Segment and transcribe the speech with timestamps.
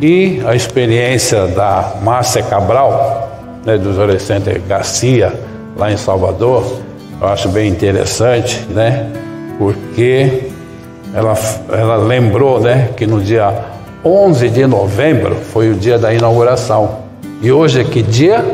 [0.00, 3.30] E a experiência da Márcia Cabral,
[3.64, 5.32] né, do adolescente Garcia,
[5.76, 6.80] lá em Salvador,
[7.20, 9.10] eu acho bem interessante, né?
[9.58, 10.50] Porque
[11.14, 11.34] ela,
[11.72, 13.52] ela lembrou, né, que no dia
[14.04, 16.98] 11 de novembro foi o dia da inauguração.
[17.40, 18.44] E hoje é que dia?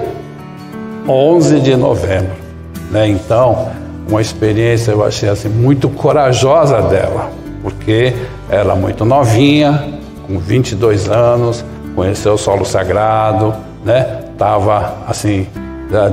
[1.08, 2.34] 11 de novembro,
[2.90, 3.08] né?
[3.08, 3.68] Então,
[4.08, 7.30] uma experiência eu achei assim muito corajosa dela,
[7.62, 8.12] porque
[8.48, 9.91] ela muito novinha,
[10.26, 13.54] com 22 anos, conheceu o solo sagrado,
[13.84, 14.22] né?
[14.38, 15.46] Tava assim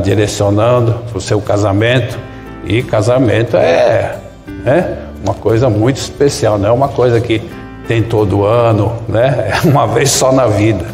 [0.04, 2.18] direcionando o seu casamento
[2.66, 4.18] e casamento é,
[4.64, 4.98] né?
[5.24, 7.42] Uma coisa muito especial, não é uma coisa que
[7.88, 9.52] tem todo ano, né?
[9.64, 10.86] É uma vez só na vida.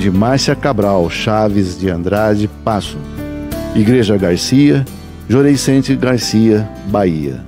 [0.00, 2.96] De Márcia Cabral Chaves de Andrade Passo,
[3.76, 4.82] Igreja Garcia,
[5.28, 7.44] Jorecente Garcia, Bahia.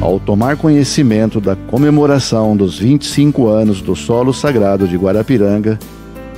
[0.00, 5.78] Ao tomar conhecimento da comemoração dos 25 anos do solo sagrado de Guarapiranga,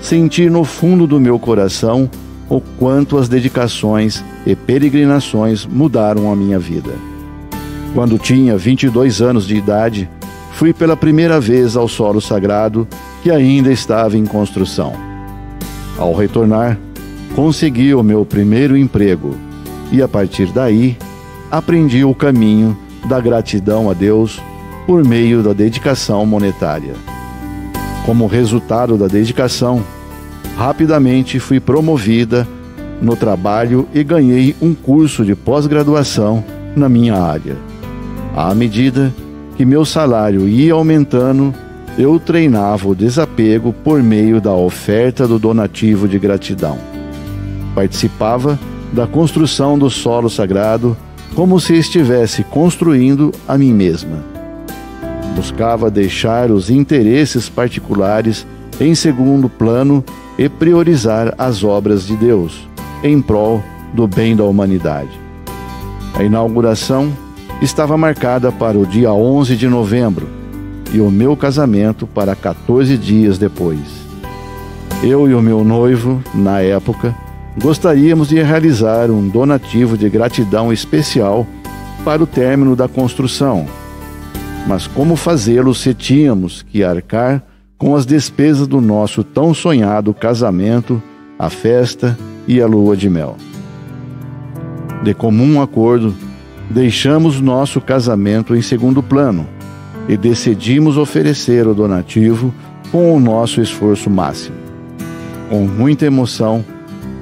[0.01, 2.11] senti no fundo do meu coração
[2.49, 6.91] o quanto as dedicações e peregrinações mudaram a minha vida.
[7.95, 10.11] Quando tinha 22 anos de idade,
[10.59, 12.85] fui pela primeira vez ao solo sagrado
[13.23, 14.93] que ainda estava em construção.
[15.97, 16.77] Ao retornar,
[17.37, 19.37] consegui o meu primeiro emprego
[19.93, 20.99] e a partir daí
[21.49, 22.77] aprendi o caminho
[23.09, 24.43] da gratidão a Deus
[24.85, 26.95] por meio da dedicação monetária.
[28.05, 29.85] Como resultado da dedicação,
[30.57, 32.49] rapidamente fui promovida
[33.01, 36.43] no trabalho e ganhei um curso de pós-graduação
[36.75, 37.57] na minha área.
[38.35, 39.28] À medida que
[39.65, 41.53] meu salário ia aumentando,
[41.99, 46.79] eu treinava o desapego por meio da oferta do donativo de gratidão.
[47.75, 48.59] Participava
[48.93, 50.97] da construção do solo sagrado
[51.35, 54.25] como se estivesse construindo a mim mesma.
[55.35, 58.47] Buscava deixar os interesses particulares
[58.81, 60.05] em segundo plano
[60.39, 62.69] e priorizar as obras de Deus
[63.03, 63.63] em prol
[63.93, 65.11] do bem da humanidade.
[66.15, 67.13] A inauguração
[67.61, 70.29] estava marcada para o dia 11 de novembro
[70.93, 73.79] e o meu casamento para 14 dias depois.
[75.03, 77.15] Eu e o meu noivo, na época,
[77.61, 81.47] gostaríamos de realizar um donativo de gratidão especial
[82.05, 83.67] para o término da construção.
[84.67, 87.43] Mas como fazê-lo se tínhamos que arcar
[87.77, 91.03] com as despesas do nosso tão sonhado casamento,
[91.39, 93.37] a festa e a lua de mel?
[95.03, 96.15] De comum acordo,
[96.71, 99.47] deixamos nosso casamento em segundo plano
[100.09, 102.53] e decidimos oferecer o donativo
[102.91, 104.57] com o nosso esforço máximo.
[105.49, 106.65] Com muita emoção,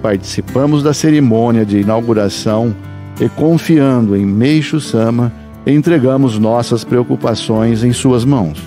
[0.03, 2.75] participamos da cerimônia de inauguração
[3.21, 5.33] e, confiando em Meixo Sama,
[5.67, 8.62] entregamos nossas preocupações em suas mãos.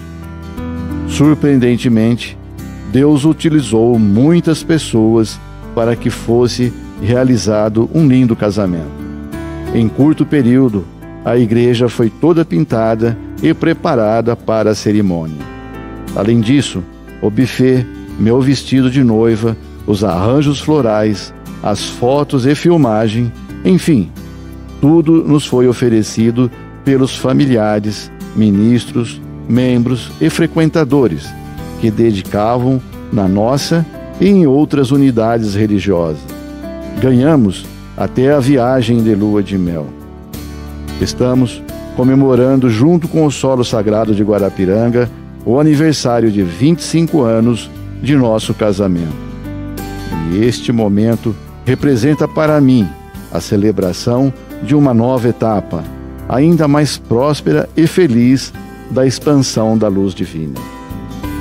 [1.08, 2.38] Surpreendentemente,
[2.92, 5.40] Deus utilizou muitas pessoas
[5.74, 8.99] para que fosse realizado um lindo casamento.
[9.74, 10.86] Em curto período,
[11.24, 15.38] a igreja foi toda pintada e preparada para a cerimônia.
[16.16, 16.84] Além disso,
[17.22, 17.86] o buffet,
[18.20, 23.32] meu vestido de noiva, os arranjos florais, as fotos e filmagem,
[23.64, 24.10] enfim,
[24.82, 26.50] tudo nos foi oferecido
[26.84, 31.30] pelos familiares, ministros, membros e frequentadores
[31.80, 32.82] que dedicavam
[33.12, 33.86] na nossa
[34.20, 36.22] e em outras unidades religiosas.
[37.02, 37.66] Ganhamos
[38.00, 39.88] até a viagem de lua de mel.
[41.02, 41.62] Estamos
[41.98, 45.12] comemorando, junto com o solo sagrado de Guarapiranga,
[45.46, 47.70] o aniversário de 25 anos
[48.02, 49.14] de nosso casamento.
[50.32, 52.88] E este momento representa para mim
[53.34, 54.32] a celebração
[54.64, 55.84] de uma nova etapa,
[56.30, 58.54] ainda mais próspera e feliz
[58.90, 60.56] da expansão da luz divina.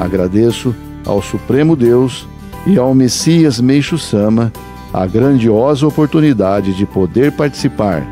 [0.01, 0.75] Agradeço
[1.07, 2.27] ao Supremo Deus
[2.67, 4.53] e ao Messias Meixo Sama
[4.93, 8.07] a grandiosa oportunidade de poder participar,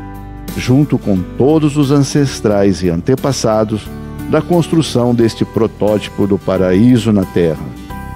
[0.55, 3.87] junto com todos os ancestrais e antepassados,
[4.29, 7.63] da construção deste protótipo do paraíso na Terra,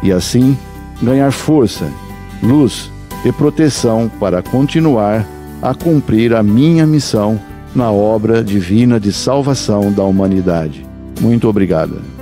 [0.04, 0.58] e assim
[1.02, 1.88] ganhar força,
[2.44, 2.92] luz
[3.24, 5.26] e proteção para continuar
[5.62, 7.40] a cumprir a minha missão
[7.74, 10.86] na obra divina de salvação da humanidade.
[11.22, 12.21] Muito obrigada.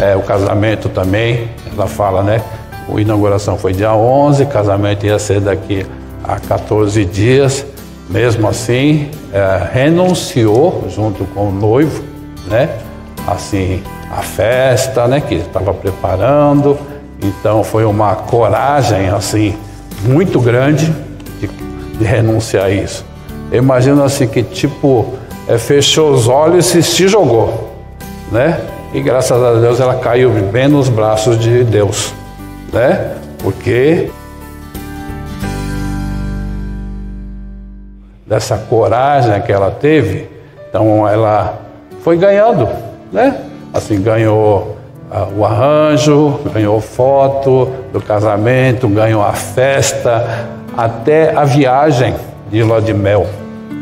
[0.00, 2.42] É, o casamento também, ela fala, né?
[2.88, 5.86] A inauguração foi dia 11, casamento ia ser daqui
[6.24, 7.64] a 14 dias.
[8.08, 12.02] Mesmo assim, é, renunciou junto com o noivo,
[12.48, 12.68] né?
[13.26, 15.20] Assim, a festa, né?
[15.20, 16.76] Que estava preparando.
[17.22, 19.54] Então foi uma coragem assim
[20.02, 20.92] muito grande
[21.38, 21.46] de,
[21.98, 23.04] de renunciar a isso.
[23.52, 25.14] Imagina assim que tipo
[25.46, 27.76] é, fechou os olhos e se jogou,
[28.32, 28.58] né?
[28.92, 32.12] E graças a Deus ela caiu bem nos braços de Deus,
[32.72, 33.14] né?
[33.38, 34.10] Porque
[38.26, 40.28] dessa coragem que ela teve,
[40.68, 41.60] então ela
[42.02, 42.68] foi ganhando,
[43.12, 43.40] né?
[43.72, 44.76] Assim ganhou
[45.08, 52.16] uh, o arranjo, ganhou foto do casamento, ganhou a festa, até a viagem
[52.50, 53.24] de lua de mel,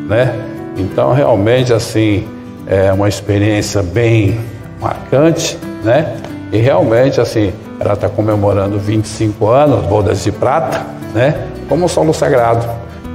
[0.06, 0.34] né?
[0.76, 2.28] Então realmente assim
[2.66, 4.38] é uma experiência bem
[4.80, 6.16] marcante, né?
[6.52, 10.84] E realmente assim ela está comemorando 25 anos, bodas de prata,
[11.14, 11.46] né?
[11.68, 12.66] Como solo sagrado.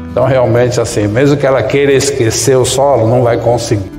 [0.10, 3.92] Então, realmente, assim, mesmo que ela queira esquecer o solo, não vai conseguir.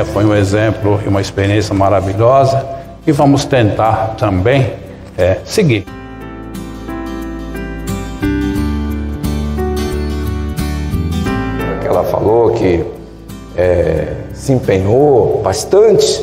[0.00, 2.64] É, foi um exemplo e uma experiência maravilhosa
[3.06, 4.72] e vamos tentar também
[5.18, 5.97] é, seguir.
[11.88, 12.84] Ela falou que
[13.56, 16.22] é, se empenhou bastante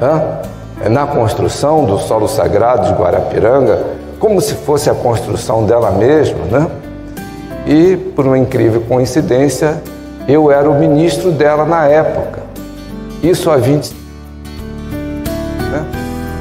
[0.00, 0.42] né,
[0.90, 3.84] na construção do solo sagrado de Guarapiranga
[4.18, 6.66] como se fosse a construção dela mesma, né?
[7.64, 9.80] E, por uma incrível coincidência,
[10.26, 12.40] eu era o ministro dela na época.
[13.22, 13.94] Isso há 20
[15.70, 15.86] né?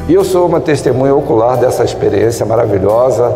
[0.08, 3.36] E eu sou uma testemunha ocular dessa experiência maravilhosa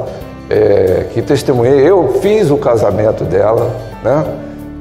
[0.49, 1.87] é, que testemunhei.
[1.87, 3.69] Eu fiz o casamento dela,
[4.03, 4.25] né?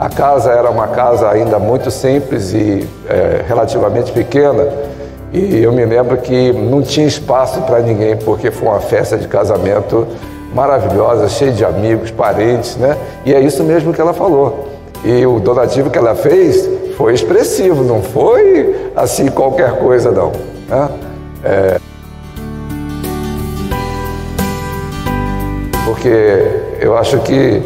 [0.01, 4.67] A casa era uma casa ainda muito simples e é, relativamente pequena,
[5.31, 9.29] e eu me lembro que não tinha espaço para ninguém, porque foi uma festa de
[9.29, 10.09] casamento
[10.55, 12.97] maravilhosa, cheia de amigos, parentes, né?
[13.27, 14.71] E é isso mesmo que ela falou.
[15.05, 16.67] E o donativo que ela fez
[16.97, 20.33] foi expressivo, não foi assim qualquer coisa, não.
[20.67, 20.89] Né?
[21.45, 21.81] É...
[25.85, 27.63] Porque eu acho que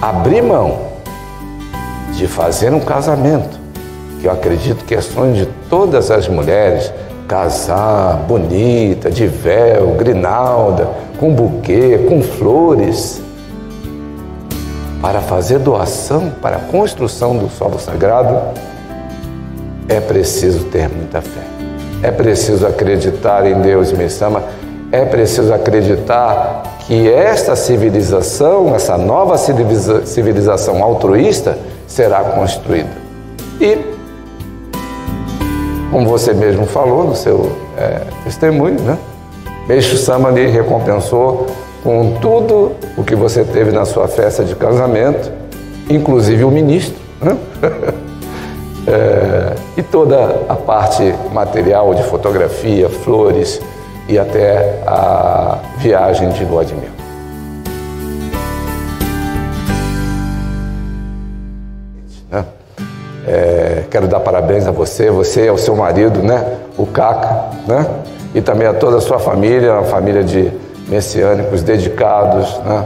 [0.00, 0.87] abrir mão
[2.18, 3.56] de fazer um casamento
[4.20, 6.92] que eu acredito que é sonho de todas as mulheres,
[7.28, 10.88] casar bonita, de véu, grinalda,
[11.20, 13.22] com buquê, com flores,
[15.00, 18.36] para fazer doação para a construção do solo sagrado,
[19.88, 21.44] é preciso ter muita fé.
[22.02, 24.42] É preciso acreditar em Deus me chama,
[24.90, 31.56] é preciso acreditar que esta civilização, essa nova civilização altruísta
[31.88, 32.90] será construída.
[33.60, 33.76] E
[35.90, 38.98] como você mesmo falou no seu é, testemunho, né?
[39.66, 41.46] Meixo Sama lhe recompensou
[41.82, 45.32] com tudo o que você teve na sua festa de casamento,
[45.88, 47.36] inclusive o ministro, né?
[48.86, 53.60] é, e toda a parte material de fotografia, flores
[54.08, 56.97] e até a viagem de lua de mel.
[63.90, 66.58] Quero dar parabéns a você, você e ao seu marido, né?
[66.76, 67.86] O Caca, né?
[68.34, 70.52] E também a toda a sua família, uma família de
[70.88, 72.84] messiânicos dedicados, né?